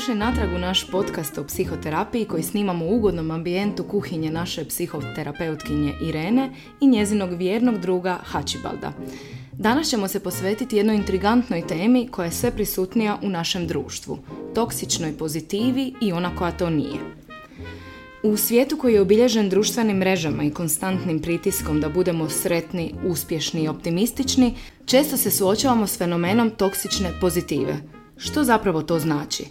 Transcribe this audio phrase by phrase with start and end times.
[0.00, 5.94] Dobrodošli natrag u naš podcast o psihoterapiji koji snimamo u ugodnom ambijentu kuhinje naše psihoterapeutkinje
[6.02, 6.50] Irene
[6.80, 8.92] i njezinog vjernog druga Hačibalda.
[9.52, 14.18] Danas ćemo se posvetiti jednoj intrigantnoj temi koja je sve prisutnija u našem društvu,
[14.54, 17.00] toksičnoj pozitivi i ona koja to nije.
[18.22, 23.68] U svijetu koji je obilježen društvenim mrežama i konstantnim pritiskom da budemo sretni, uspješni i
[23.68, 24.54] optimistični,
[24.86, 27.76] često se suočavamo s fenomenom toksične pozitive–
[28.20, 29.44] što zapravo to znači?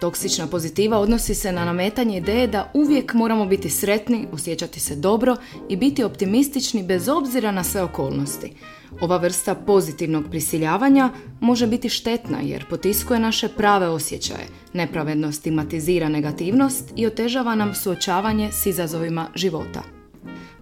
[0.00, 5.36] Toksična pozitiva odnosi se na nametanje ideje da uvijek moramo biti sretni, osjećati se dobro
[5.68, 8.52] i biti optimistični bez obzira na sve okolnosti.
[9.00, 11.10] Ova vrsta pozitivnog prisiljavanja
[11.40, 18.52] može biti štetna jer potiskuje naše prave osjećaje, nepravedno stigmatizira negativnost i otežava nam suočavanje
[18.52, 19.82] s izazovima života.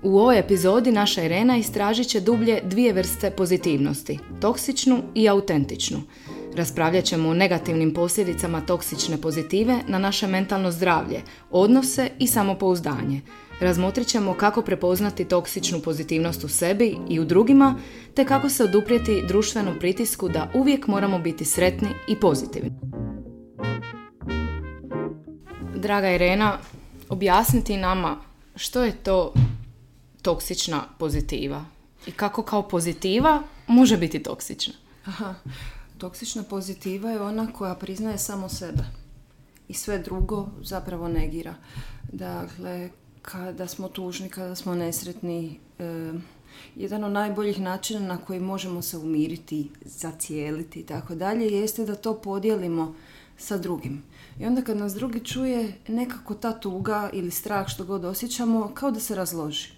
[0.03, 6.03] U ovoj epizodi naša Irena istražit će dublje dvije vrste pozitivnosti, toksičnu i autentičnu–
[6.57, 13.21] Raspravljat ćemo o negativnim posljedicama toksične pozitive na naše mentalno zdravlje, odnose i samopouzdanje.
[13.61, 17.75] Razmotrit ćemo kako prepoznati toksičnu pozitivnost u sebi i u drugima,
[18.15, 22.73] te kako se oduprijeti društvenom pritisku da uvijek moramo biti sretni i pozitivni.
[25.77, 26.59] Draga Irena,
[27.09, 28.17] objasniti nama
[28.57, 29.33] što je to
[30.23, 31.65] toksična pozitiva
[32.07, 34.75] i kako kao pozitiva može biti toksična.
[35.05, 35.35] Aha.
[36.05, 38.85] Toksična pozitiva je ona koja priznaje samo sebe
[39.69, 41.55] i sve drugo zapravo negira.
[42.13, 42.91] Dakle,
[43.23, 46.13] kada smo tužni, kada smo nesretni, e,
[46.77, 51.95] jedan od najboljih načina na koji možemo se umiriti, zacijeliti i tako dalje, jeste da
[51.95, 52.95] to podijelimo
[53.39, 54.03] sa drugim.
[54.41, 58.91] I onda kad nas drugi čuje, nekako ta tuga ili strah što god osjećamo, kao
[58.91, 59.69] da se razloži.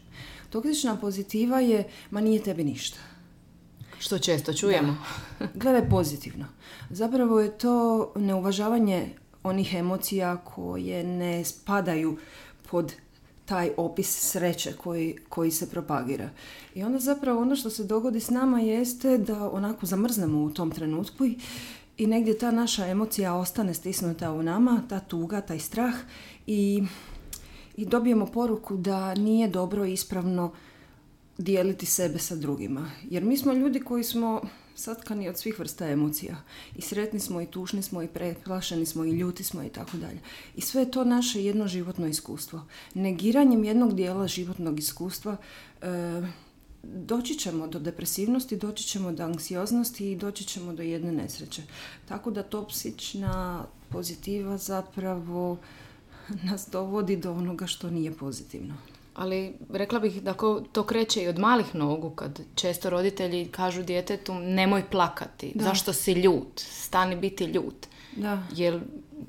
[0.51, 2.99] Toksična pozitiva je, ma nije tebi ništa
[3.99, 4.97] što često čujemo.
[5.55, 6.47] Gledaj pozitivno.
[6.91, 9.09] Zapravo je to neuvažavanje
[9.43, 12.19] onih emocija koje ne spadaju
[12.71, 12.93] pod
[13.45, 16.31] taj opis sreće koji, koji se propagira.
[16.75, 20.71] I onda zapravo ono što se dogodi s nama jeste da onako zamrznemo u tom
[20.71, 21.39] trenutku i,
[21.97, 25.95] i negdje ta naša emocija ostane stisnuta u nama, ta tuga, taj strah
[26.47, 26.83] i,
[27.77, 30.53] i dobijemo poruku da nije dobro ispravno
[31.39, 32.91] dijeliti sebe sa drugima.
[33.11, 34.43] Jer mi smo ljudi koji smo
[34.77, 36.37] satkani od svih vrsta emocija.
[36.77, 40.21] I sretni smo, i tužni smo, i preplašeni smo, i ljuti smo, i tako dalje.
[40.57, 42.63] I sve je to naše jedno životno iskustvo.
[42.95, 45.37] Negiranjem jednog dijela životnog iskustva
[45.83, 45.87] e,
[46.83, 51.63] doći ćemo do depresivnosti, doći ćemo do anksioznosti i doći ćemo do jedne nesreće.
[52.09, 55.59] Tako da topsična pozitiva zapravo
[56.51, 58.75] nas dovodi do onoga što nije pozitivno
[59.17, 60.35] ali rekla bih da
[60.73, 66.13] to kreće i od malih nogu kad često roditelji kažu djetetu nemoj plakati, zašto si
[66.13, 67.87] ljut, stani biti ljut.
[68.17, 68.43] Da.
[68.53, 68.81] Jel,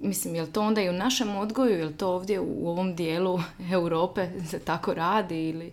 [0.02, 3.40] mislim, jel to onda i u našem odgoju, jel to ovdje u ovom dijelu
[3.72, 5.72] Europe se tako radi ili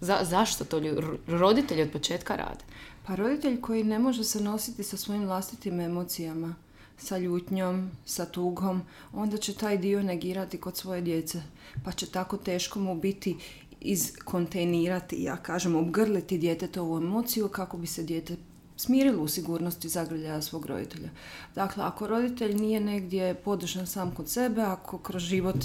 [0.00, 0.80] za, zašto to
[1.26, 2.64] roditelji od početka rade?
[3.06, 6.54] Pa roditelj koji ne može se nositi sa svojim vlastitim emocijama,
[6.98, 11.42] sa ljutnjom, sa tugom, onda će taj dio negirati kod svoje djece.
[11.84, 13.36] Pa će tako teško mu biti
[13.80, 18.36] izkontejnirati, ja kažem, obgrliti djetetovu emociju kako bi se dijete
[18.76, 21.08] smirilo u sigurnosti zagrljaja svog roditelja.
[21.54, 25.64] Dakle, ako roditelj nije negdje podržan sam kod sebe, ako kroz život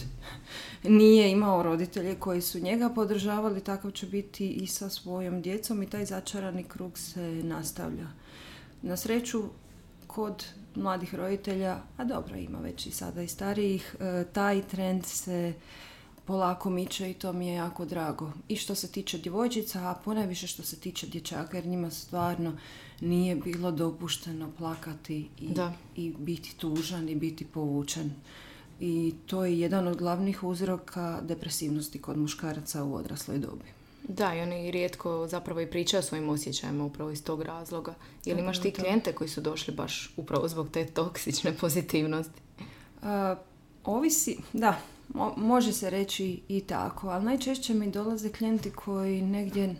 [0.84, 5.90] nije imao roditelje koji su njega podržavali, takav će biti i sa svojom djecom i
[5.90, 8.08] taj začarani krug se nastavlja.
[8.82, 9.44] Na sreću,
[10.08, 10.46] kod
[10.76, 15.54] mladih roditelja, a dobro ima već i sada i starijih, e, taj trend se
[16.26, 18.32] polako miče i to mi je jako drago.
[18.48, 22.54] I što se tiče djevojčica, a ponajviše što se tiče dječaka, jer njima stvarno
[23.02, 25.54] nije bilo dopušteno plakati i,
[25.96, 28.12] i biti tužan i biti povučen.
[28.80, 33.81] I to je jedan od glavnih uzroka depresivnosti kod muškaraca u odrasloj dobi.
[34.12, 37.94] Da, i oni rijetko zapravo i pričaju o svojim osjećajima upravo iz tog razloga.
[38.26, 42.42] Jel imaš ti klijente koji su došli baš upravo zbog te toksične pozitivnosti?
[43.84, 44.80] ovisi, da,
[45.38, 49.76] može se reći i tako, ali najčešće mi dolaze klijenti koji negdje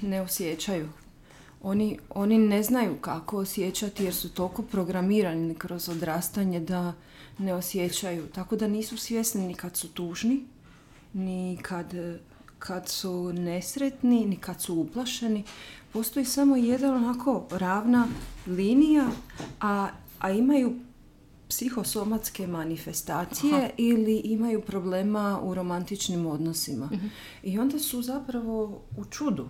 [0.00, 0.88] ne osjećaju.
[1.62, 6.92] Oni, oni ne znaju kako osjećati jer su toliko programirani kroz odrastanje da
[7.38, 8.26] ne osjećaju.
[8.26, 10.44] Tako da nisu svjesni ni kad su tužni,
[11.12, 11.94] ni kad
[12.60, 15.44] kad su nesretni, ni kad su uplašeni.
[15.92, 18.06] Postoji samo jedan onako ravna
[18.46, 19.08] linija,
[19.60, 20.74] a, a imaju
[21.48, 26.86] psihosomatske manifestacije ili imaju problema u romantičnim odnosima.
[26.92, 27.06] Mhm.
[27.42, 29.48] I onda su zapravo u čudu.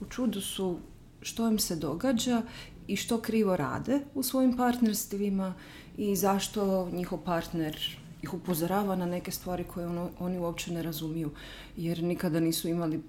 [0.00, 0.78] U čudu su
[1.20, 2.42] što im se događa
[2.86, 5.54] i što krivo rade u svojim partnerstvima
[5.96, 11.30] i zašto njihov partner ih upozorava na neke stvari koje ono, oni uopće ne razumiju
[11.76, 13.02] jer nikada nisu imali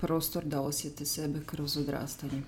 [0.00, 2.42] prostor da osjete sebe kroz odrastanje.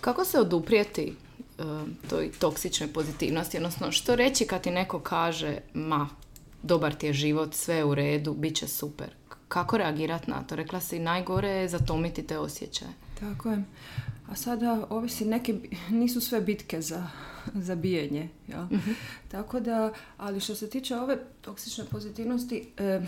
[0.00, 1.12] Kako se oduprijeti
[1.58, 1.62] e,
[2.08, 3.56] toj toksičnoj pozitivnosti?
[3.56, 6.08] Odnosno, što reći kad ti neko kaže ma,
[6.62, 9.08] dobar ti je život, sve je u redu, bit će super.
[9.48, 10.56] Kako reagirati na to?
[10.56, 12.92] Rekla si, najgore je zatomiti te osjećaje.
[13.20, 13.64] Tako je.
[14.30, 15.54] A sada ovisi neke,
[16.00, 17.08] nisu sve bitke za,
[17.66, 18.28] za bijenje.
[18.48, 18.64] Ja?
[18.64, 18.90] Mhm.
[19.28, 23.00] Tako da, ali što se tiče ove toksične pozitivnosti, e,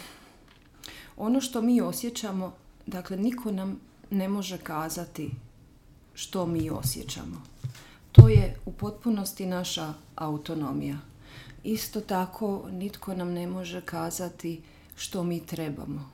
[1.16, 2.54] ono što mi osjećamo,
[2.86, 3.80] dakle niko nam
[4.10, 5.30] ne može kazati
[6.14, 7.42] što mi osjećamo.
[8.12, 10.98] To je u potpunosti naša autonomija.
[11.64, 14.62] Isto tako nitko nam ne može kazati
[14.96, 16.10] što mi trebamo.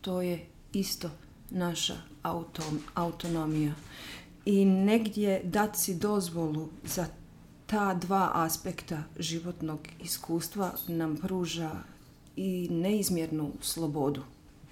[0.00, 1.10] To je isto
[1.50, 3.72] naša autom, autonomija.
[4.44, 7.06] I negdje dati si dozvolu za
[7.66, 11.70] ta dva aspekta životnog iskustva nam pruža
[12.36, 14.22] i neizmjernu slobodu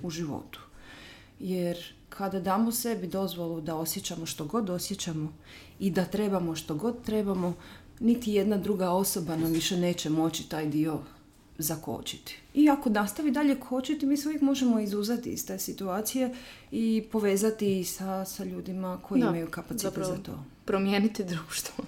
[0.03, 0.61] u životu.
[1.41, 5.33] Jer kada damo sebi dozvolu da osjećamo što god osjećamo
[5.79, 7.55] i da trebamo što god trebamo,
[8.01, 10.99] niti jedna druga osoba nam više neće moći taj dio
[11.59, 12.39] zakočiti.
[12.55, 16.35] I ako nastavi dalje kočiti, mi se uvijek možemo izuzeti iz te situacije
[16.71, 20.45] i povezati sa, sa ljudima koji imaju kapacitet za to.
[20.65, 21.85] Promijeniti društvo.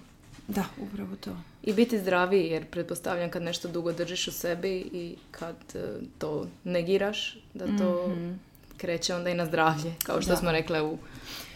[0.48, 1.36] Da, upravo to.
[1.62, 5.78] I biti zdraviji, jer pretpostavljam kad nešto dugo držiš u sebi i kad e,
[6.18, 8.38] to negiraš, da to mm
[8.76, 10.98] kreće onda i na zdravlje, kao što smo rekle u,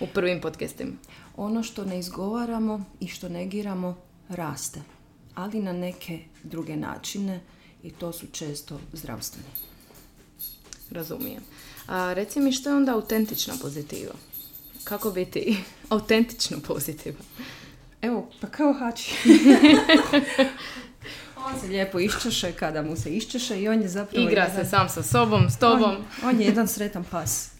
[0.01, 0.93] u prvim podcastima.
[1.37, 3.99] Ono što ne izgovaramo i što negiramo
[4.29, 4.81] raste,
[5.35, 7.41] ali na neke druge načine
[7.83, 9.49] i to su često zdravstveni.
[10.91, 11.43] Razumijem.
[11.87, 14.15] A reci mi što je onda autentična pozitiva?
[14.85, 15.57] Kako biti
[15.89, 17.19] autentično pozitiva?
[18.03, 19.15] Evo, pa kao hači.
[21.47, 24.29] on se lijepo iščeše kada mu se iščeše i on je zapravo...
[24.29, 25.97] Igra se sam sa sobom, s tobom.
[26.25, 27.51] On, je jedan sretan pas.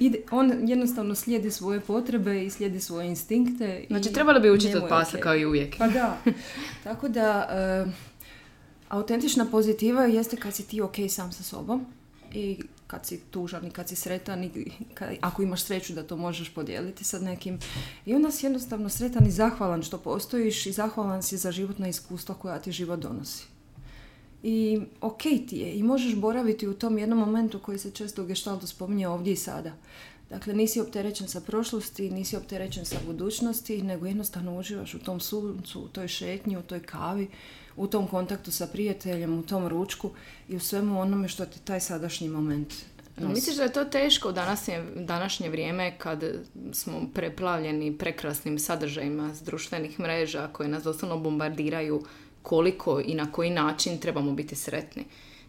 [0.00, 3.84] Ide, on jednostavno slijedi svoje potrebe i slijedi svoje instinkte.
[3.86, 5.78] Znači, trebalo bi učiti od pasa kao i uvijek.
[5.78, 6.18] Pa da.
[6.84, 7.48] Tako da,
[7.86, 7.92] uh,
[8.88, 11.86] autentična pozitiva jeste kad si ti ok sam sa sobom
[12.32, 12.62] i
[12.92, 14.50] kad si tužan i kad si sretan i
[15.20, 17.58] ako imaš sreću da to možeš podijeliti sa nekim.
[18.06, 22.34] I onda si jednostavno sretan i zahvalan što postojiš i zahvalan si za životna iskustva
[22.34, 23.44] koja ti život donosi.
[24.42, 28.26] I ok ti je i možeš boraviti u tom jednom momentu koji se često u
[28.26, 29.72] gestaltu spominje ovdje i sada.
[30.32, 35.80] Dakle, nisi opterećen sa prošlosti, nisi opterećen sa budućnosti, nego jednostavno uživaš u tom suncu,
[35.80, 37.28] u toj šetnji, u toj kavi,
[37.76, 40.10] u tom kontaktu sa prijateljem, u tom ručku
[40.48, 42.74] i u svemu onome što ti taj sadašnji moment
[43.16, 43.34] nosi.
[43.34, 46.24] Misliš da je to teško u današnje, današnje vrijeme kad
[46.72, 52.04] smo preplavljeni prekrasnim sadržajima s društvenih mreža koje nas doslovno bombardiraju
[52.42, 55.04] koliko i na koji način trebamo biti sretni?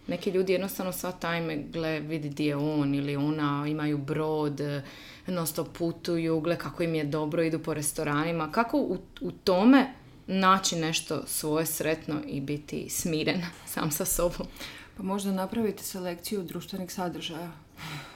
[0.07, 4.61] Neki ljudi jednostavno sva tajme, gle, vidi di je on ili ona, imaju brod,
[5.27, 8.51] non putuju, gle kako im je dobro, idu po restoranima.
[8.51, 9.93] Kako u, u tome
[10.27, 13.41] naći nešto svoje sretno i biti smiren
[13.73, 14.47] sam sa sobom.
[14.97, 17.51] Pa možda napraviti selekciju društvenih sadržaja.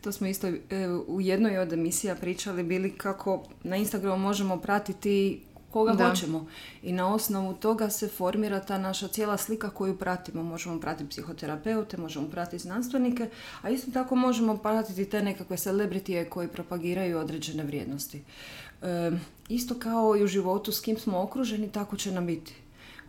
[0.00, 5.40] To smo isto e, u jednoj od emisija pričali bili kako na Instagramu možemo pratiti
[5.70, 6.08] koga da.
[6.08, 6.46] hoćemo.
[6.82, 10.42] I na osnovu toga se formira ta naša cijela slika koju pratimo.
[10.42, 13.30] Možemo pratiti psihoterapeute, možemo pratiti znanstvenike,
[13.62, 18.22] a isto tako možemo pratiti te nekakve celebritije koji propagiraju određene vrijednosti.
[18.82, 19.10] E,
[19.48, 22.54] isto kao i u životu s kim smo okruženi, tako će nam biti.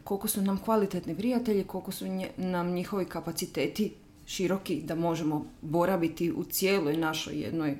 [0.04, 2.06] Koliko su nam kvalitetni prijatelji, koliko su
[2.38, 3.94] nam njihovi kapaciteti
[4.26, 7.78] široki da možemo boraviti u cijeloj našoj jednoj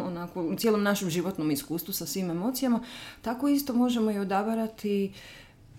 [0.00, 2.80] onako, u cijelom našem životnom iskustvu sa svim emocijama,
[3.22, 5.12] tako isto možemo i odabarati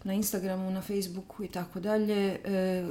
[0.04, 2.88] na Instagramu, na Facebooku i tako dalje, e,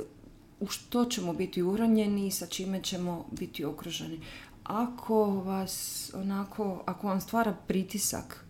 [0.61, 4.21] u što ćemo biti uranjeni i sa čime ćemo biti okruženi.
[4.65, 8.45] Ako vas onako, ako vam stvara pritisak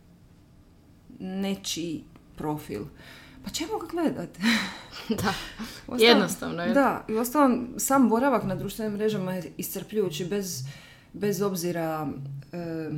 [1.19, 2.05] nečiji
[2.37, 2.85] profil,
[3.45, 4.41] pa čemu ga gledate?
[5.23, 5.35] da,
[5.99, 6.75] jednostavno je.
[6.75, 10.65] Da, i ostalom, sam boravak na društvenim mrežama je iscrpljujući bez,
[11.13, 12.09] bez obzira
[12.53, 12.91] e,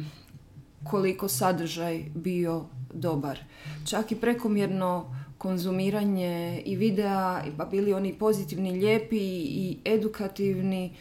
[0.85, 2.65] koliko sadržaj bio
[2.95, 3.39] dobar.
[3.87, 10.93] Čak i prekomjerno konzumiranje i videa, pa bili oni pozitivni, lijepi i edukativni,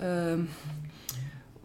[0.00, 0.36] e,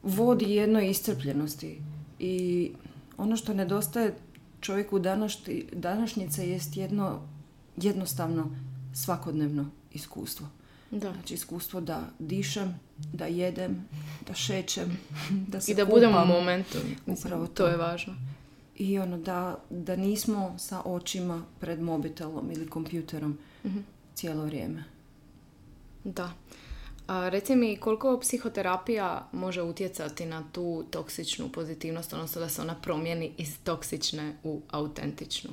[0.04, 1.82] vodi jednoj iscrpljenosti.
[2.20, 2.72] I
[3.18, 4.16] ono što nedostaje
[4.60, 7.20] čovjeku današnji, današnjice jest jedno
[7.78, 8.56] jednostavno
[8.94, 10.48] svakodnevno iskustvo.
[10.92, 11.14] Da.
[11.14, 12.80] Znači iskustvo da dišem,
[13.14, 13.88] da jedem,
[14.28, 14.98] da šećem,
[15.48, 16.78] da se I da budem u momentu.
[17.06, 17.54] Upravo to.
[17.54, 18.14] to je važno.
[18.76, 23.38] i ono da, da nismo sa očima pred mobitelom ili kompjuterom
[24.14, 24.84] cijelo vrijeme.
[26.04, 26.34] Da.
[27.08, 32.76] A reci mi koliko psihoterapija može utjecati na tu toksičnu pozitivnost, odnosno da se ona
[32.76, 35.50] promijeni iz toksične u autentičnu.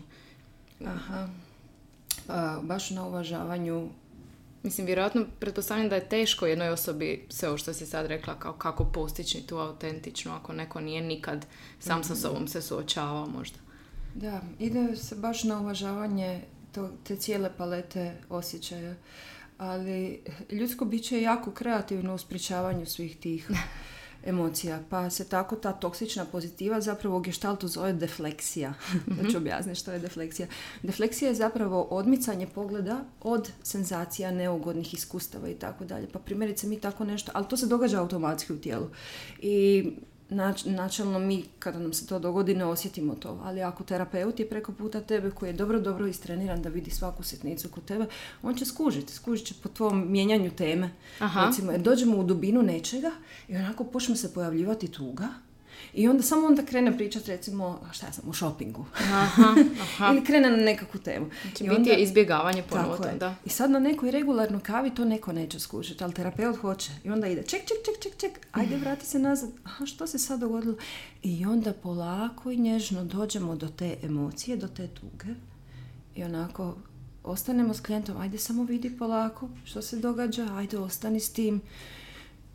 [0.84, 1.28] Aha.
[2.26, 3.88] Pa, baš na uvažavanju
[4.62, 8.52] Mislim, vjerojatno pretpostavljam da je teško jednoj osobi sve ovo što si sad rekla, kao
[8.52, 11.46] kako postići tu autentičnu, ako neko nije nikad
[11.80, 13.58] sam sa sobom se suočavao možda.
[14.14, 16.40] Da, ide se baš na uvažavanje
[16.72, 18.94] to, te cijele palete osjećaja.
[19.58, 23.50] Ali ljudsko biće je jako kreativno u spričavanju svih tih
[24.24, 24.80] emocija.
[24.90, 28.74] Pa se tako ta toksična pozitiva zapravo u gestaltu zove defleksija.
[29.22, 30.48] da ću objasniti što je defleksija.
[30.82, 36.08] Defleksija je zapravo odmicanje pogleda od senzacija, neugodnih iskustava i tako dalje.
[36.12, 38.86] Pa primjerice mi tako nešto, ali to se događa automatski u tijelu.
[39.38, 39.90] I
[40.30, 44.48] Nač, načelno mi kada nam se to dogodi ne osjetimo to, ali ako terapeut je
[44.48, 48.06] preko puta tebe koji je dobro, dobro istreniran da vidi svaku sitnicu kod tebe,
[48.42, 50.90] on će skužiti, skužit će po tvom mijenjanju teme.
[51.18, 51.46] Aha.
[51.46, 53.10] Recimo, jer dođemo u dubinu nečega
[53.48, 55.28] i onako počne se pojavljivati tuga,
[55.94, 58.84] i onda samo onda krene pričati recimo, šta ja sam, u shoppingu.
[58.94, 60.12] Aha, aha.
[60.12, 61.26] Ili krene na nekakvu temu.
[61.42, 63.34] Znači, I onda, je izbjegavanje ponovo da.
[63.44, 66.90] I sad na nekoj regularnoj kavi to neko neće skušati, ali terapeut hoće.
[67.04, 69.50] I onda ide, ček, ček, ček, ček, ček, ajde vrati se nazad.
[69.64, 70.76] Aha, što se sad dogodilo?
[71.22, 75.34] I onda polako i nježno dođemo do te emocije, do te tuge.
[76.16, 76.74] I onako
[77.24, 81.60] ostanemo s klijentom, ajde samo vidi polako što se događa, ajde ostani s tim.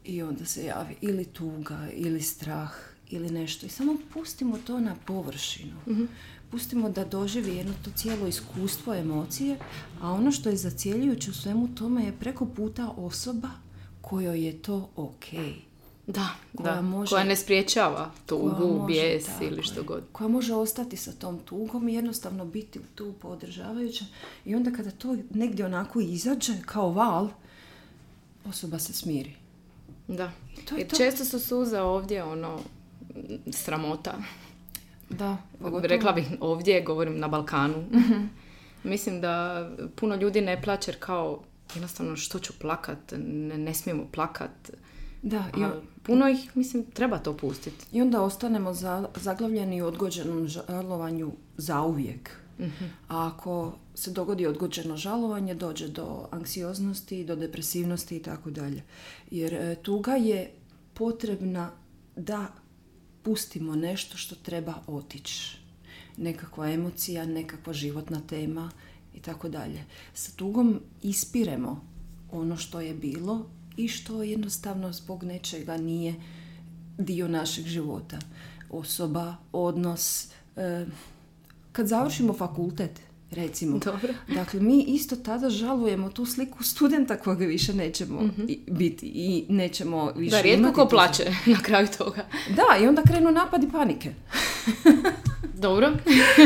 [0.04, 2.72] I onda se javi ili tuga, ili strah,
[3.14, 3.66] ili nešto.
[3.66, 5.76] I samo pustimo to na površinu.
[5.88, 6.08] mm
[6.52, 9.58] Pustimo da doživi jedno to cijelo iskustvo emocije,
[10.02, 13.50] a ono što je zacijeljujuće u svemu tome je preko puta osoba
[14.02, 15.26] kojoj je to ok.
[16.08, 16.82] Da, koja, da.
[16.82, 20.04] Može, koja ne spriječava tugu, bijes ili što god.
[20.12, 24.06] Koja može ostati sa tom tugom i jednostavno biti tu podržavajuća.
[24.46, 27.30] I onda kada to negdje onako izađe kao val,
[28.46, 29.36] osoba se smiri.
[30.08, 30.32] Da.
[30.70, 32.60] to I često su suze ovdje ono
[33.52, 34.14] sramota.
[35.10, 35.88] Da, pogotovo.
[35.88, 37.84] Rekla bih ovdje, govorim na Balkanu.
[37.92, 38.26] Mhm.
[38.84, 41.42] Mislim da puno ljudi ne plaće jer kao
[41.76, 44.72] jednostavno što ću plakat, ne, ne smijemo plakat.
[45.22, 45.64] Da, i
[46.04, 47.86] puno ih, mislim, treba to pustiti.
[47.92, 52.30] I onda ostanemo za, zaglavljeni u odgođenom žalovanju zauvijek.
[52.60, 52.66] uh
[53.10, 58.84] A ako se dogodi odgođeno žalovanje, dođe do anksioznosti, do depresivnosti i tako dalje.
[59.32, 60.52] Jer e, tuga je
[60.94, 61.72] potrebna
[62.16, 62.48] da
[63.24, 65.58] pustimo nešto što treba otići.
[66.18, 68.72] Nekakva emocija, nekakva životna tema
[69.16, 69.84] i tako dalje.
[70.14, 71.82] Sa tugom ispiremo
[72.32, 73.46] ono što je bilo
[73.78, 76.16] i što jednostavno zbog nečega nije
[76.98, 78.20] dio našeg života.
[78.70, 80.28] Osoba, odnos.
[80.56, 80.86] E,
[81.72, 83.02] kad završimo fakultet,
[83.34, 83.78] recimo.
[83.78, 84.14] Dobro.
[84.36, 90.12] Dakle, mi isto tada žalujemo tu sliku studenta koga više nećemo mm biti i nećemo
[90.16, 92.26] više Da, rijetko ko plaće na kraju toga.
[92.50, 94.14] Da, i onda krenu napadi panike.
[95.66, 95.92] Dobro.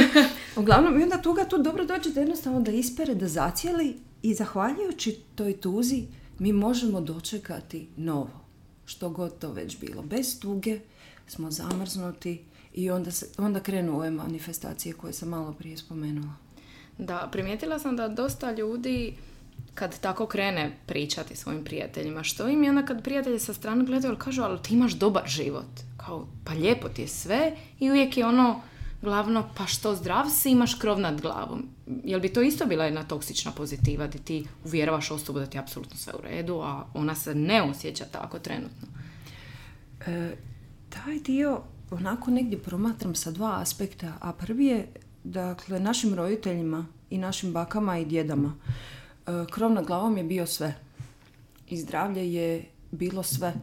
[0.59, 5.19] Uglavnom, i onda tuga tu dobro dođe da jednostavno da ispere, da zacijeli i zahvaljujući
[5.35, 6.03] toj tuzi
[6.39, 8.47] mi možemo dočekati novo.
[8.85, 10.01] Što god to već bilo.
[10.01, 10.79] Bez tuge
[11.27, 16.46] smo zamrznuti i onda, se, onda krenu ove manifestacije koje sam malo prije spomenula.
[16.97, 19.13] Da, primijetila sam da dosta ljudi
[19.73, 24.11] kad tako krene pričati svojim prijateljima, što im je onda kad prijatelji sa strane gledaju,
[24.11, 25.67] ali kažu, ali ti imaš dobar život.
[25.97, 28.61] Kao, pa lijepo ti je sve i uvijek je ono
[29.01, 31.65] glavno, pa što zdrav si, imaš krov nad glavom.
[32.03, 35.61] Jel bi to isto bila jedna toksična pozitiva, da ti uvjeravaš osobu da ti je
[35.61, 38.87] apsolutno sve u redu, a ona se ne osjeća tako trenutno?
[40.07, 40.35] E,
[40.89, 41.61] taj dio
[41.91, 44.87] onako negdje promatram sa dva aspekta, a prvi je
[45.27, 50.75] Dakle, našim roditeljima i našim bakama i djedama e, krov nad glavom je bio sve.
[51.69, 53.53] I zdravlje je bilo sve.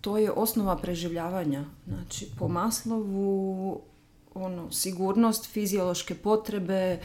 [0.00, 1.64] To je osnova preživljavanja.
[1.86, 3.80] Znači, po maslovu
[4.34, 6.98] ono, sigurnost, fiziološke potrebe,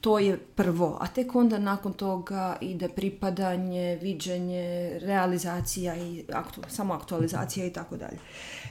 [0.00, 6.94] to je prvo, a tek onda nakon toga ide pripadanje, viđenje, realizacija i aktu, samo
[6.94, 8.18] aktualizacija i tako dalje.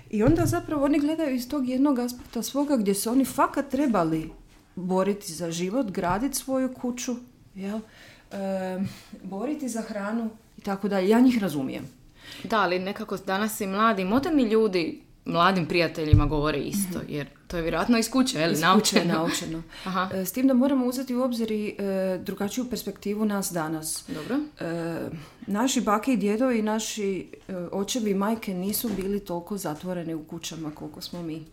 [0.10, 4.32] I onda zapravo oni gledaju iz tog jednog aspekta svoga gdje su oni fakat trebali
[4.76, 7.16] boriti za život, graditi svoju kuću,
[7.56, 7.80] jel?
[8.32, 8.80] E,
[9.24, 11.10] boriti za hranu i tako dalje.
[11.10, 11.88] Ja njih razumijem.
[12.44, 17.14] Da, ali nekako danas i mladi, moderni ljudi mladim prijateljima govore isto, mhm.
[17.14, 19.14] jer to je vjerojatno iz kuće, je naučeno?
[19.14, 19.64] naučeno.
[19.86, 20.10] Aha.
[20.14, 24.04] E, s tim da moramo uzeti u obzir i e, drugačiju perspektivu nas danas.
[24.08, 24.40] Dobro.
[24.60, 25.10] E,
[25.48, 27.28] naši bake i djedovi i naši
[27.72, 31.46] očevi i majke nisu bili toliko zatvoreni u kućama koliko smo mi.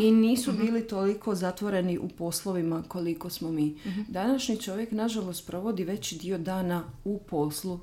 [0.00, 3.76] I nisu bili toliko zatvoreni u poslovima koliko smo mi.
[4.08, 7.80] Današnji čovjek, nažalost, provodi veći dio dana u poslu,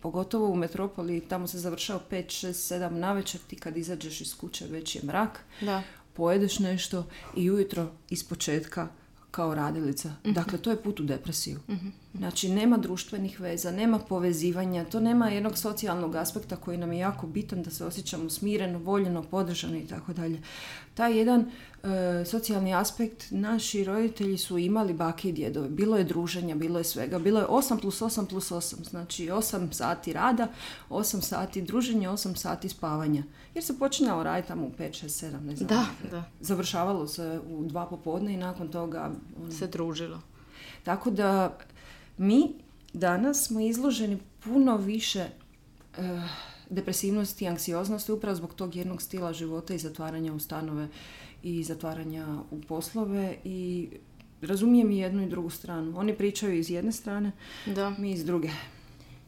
[0.00, 4.66] pogotovo u metropoli, tamo se završava 5, 6, 7 navečer, ti kad izađeš iz kuće
[4.66, 5.82] već je mrak, Da.
[6.12, 8.88] pojedeš nešto i ujutro iz početka
[9.30, 10.12] kao radilica.
[10.24, 11.60] Dakle, to je put u depresiju.
[12.18, 17.26] Znači, nema društvenih veza, nema povezivanja, to nema jednog socijalnog aspekta koji nam je jako
[17.26, 20.42] bitan da se osjećamo smireno, voljeno, podržano i tako dalje.
[20.94, 25.68] Taj jedan e, socijalni aspekt naši roditelji su imali bake i djedove.
[25.68, 27.18] Bilo je druženja, bilo je svega.
[27.18, 28.88] Bilo je 8 plus 8 plus 8.
[28.90, 30.48] Znači 8 sati rada,
[30.90, 33.22] 8 sati druženja, 8 sati spavanja.
[33.54, 35.68] Jer se počinjalo raditi tamo u 5, 6, 7, ne znam.
[35.68, 36.24] Da, da.
[36.40, 39.10] Završavalo se u dva popodne i nakon toga...
[39.42, 40.20] ono, Se družilo.
[40.84, 41.58] tako da
[42.18, 42.54] mi
[42.92, 45.26] danas smo izloženi puno više
[45.98, 46.28] eh,
[46.70, 50.88] depresivnosti i anksioznosti upravo zbog tog jednog stila života i zatvaranja u stanove
[51.42, 53.88] i zatvaranja u poslove i
[54.42, 55.98] razumijem i jednu i drugu stranu.
[55.98, 57.32] Oni pričaju iz jedne strane,
[57.66, 57.90] Da.
[57.98, 58.50] mi iz druge.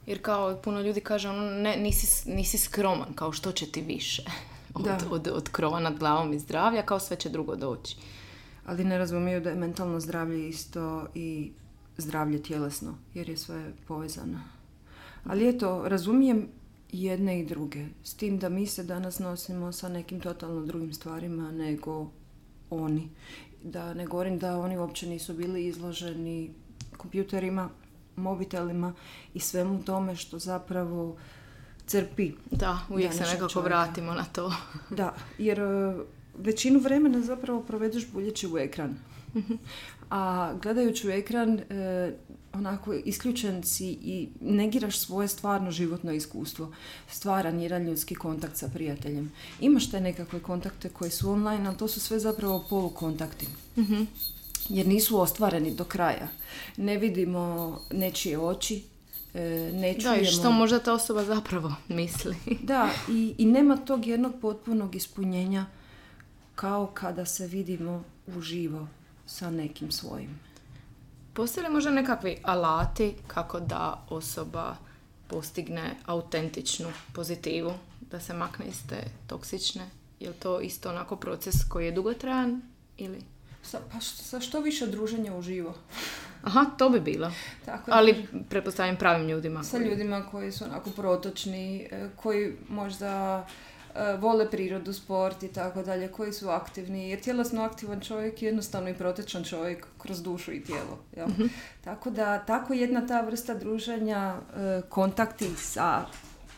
[0.07, 4.23] Jer kao puno ljudi kaže, ono, ne, nisi, nisi skroman, kao što će ti više
[4.75, 4.99] od, Da.
[5.11, 7.97] od, od krova nad glavom i zdravlja, kao sve će drugo doći.
[8.67, 11.53] Ali ne razumiju da je mentalno zdravlje isto i
[11.99, 14.41] zdravlje tjelesno, jer je sve povezano.
[15.25, 16.49] Ali eto, razumijem
[16.93, 17.87] jedne i druge.
[18.05, 22.11] S tim da mi se danas nosimo sa nekim totalno drugim stvarima nego
[22.71, 23.09] oni.
[23.63, 26.55] Da ne govorim da oni uopće nisu bili izloženi
[26.97, 27.69] kompjuterima,
[28.17, 28.95] mobitelima
[29.35, 31.17] i svemu tome što zapravo
[31.87, 33.69] crpi Da, uvijek se nekako čovjeka.
[33.69, 34.53] vratimo na to.
[34.91, 35.95] da, jer e,
[36.39, 38.95] većinu vremena zapravo provedeš buljeći u ekran.
[40.11, 42.13] A gledajući u ekran, e,
[42.53, 46.73] onako isključen si i negiraš svoje stvarno životno iskustvo.
[47.11, 49.33] Stvaran jedan ljudski kontakt sa prijateljem.
[49.61, 53.47] Imaš te nekakve kontakte koji su online, ali to su sve zapravo polukontakti.
[54.69, 56.29] Jer nisu ostvareni do kraja.
[56.77, 58.83] Ne vidimo nečije oči,
[59.35, 60.23] e, ne Da, čujemo...
[60.23, 62.37] i što možda ta osoba zapravo misli.
[62.63, 65.67] Da, i, i nema tog jednog potpunog ispunjenja
[66.55, 68.05] kao kada se vidimo
[68.37, 68.89] uživo
[69.27, 70.41] sa nekim svojim.
[71.35, 74.77] Postoje li možda nekakvi alati kako da osoba
[75.27, 79.91] postigne autentičnu pozitivu, da se makne iz te toksične?
[80.21, 82.63] Je li to isto onako proces koji je dugotrajan
[82.99, 83.19] ili...
[83.63, 85.75] Sa, pa što, sa što više druženja uživo.
[86.43, 87.33] Aha, to bi bilo.
[87.65, 88.15] Tako Ali
[88.49, 89.65] pretpostavljam pravim ljudima.
[89.65, 93.47] sa koji- ljudima koji su onako protočni, e, koji možda
[94.21, 97.09] vole prirodu, sport i tako dalje, koji su aktivni.
[97.11, 100.99] Jer tjelesno aktivan čovjek je jednostavno i protečan čovjek kroz dušu i tijelo.
[101.17, 101.29] Jel?
[101.85, 106.07] Tako da, tako jedna ta vrsta druženja, e, kontakti sa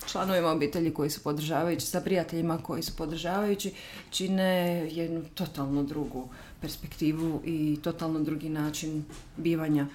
[0.06, 3.72] članovima obitelji koji su podržavajući, sa prijateljima koji su podržavajući,
[4.10, 6.28] čine jednu totalno drugu
[6.60, 9.04] perspektivu i totalno drugi način
[9.36, 9.86] bivanja.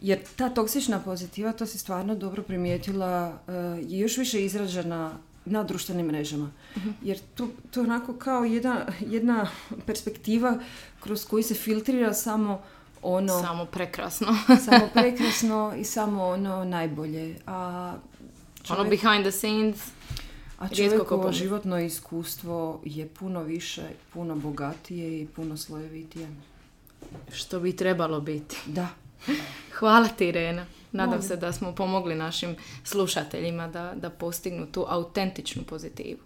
[0.00, 3.52] Jer ta toksična pozitiva, to si stvarno dobro primijetila, eh,
[3.88, 6.50] je još više izražena na društvenim mrežama.
[7.02, 9.48] Jer tu, to je onako kao jedna, jedna
[9.86, 10.58] perspektiva
[11.00, 12.62] kroz koju se filtrira samo
[13.02, 14.26] ono Samo prekrasno.
[14.70, 17.36] samo prekrasno i samo ono najbolje.
[17.46, 17.94] A
[18.68, 19.76] ono behind the scenes.
[20.58, 23.82] a čovjekovo životno iskustvo je puno više,
[24.12, 26.28] puno bogatije i puno slojevitije.
[27.32, 28.56] Što bi trebalo biti.
[28.66, 28.88] Da.
[29.78, 30.66] Hvala ti, Irena.
[30.96, 36.20] Nadam se da smo pomogli našim slušateljima da, da postignu tu autentičnu pozitivu.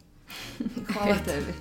[0.92, 1.54] Hvala tebi.